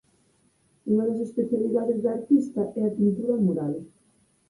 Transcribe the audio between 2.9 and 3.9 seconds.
pintura mural.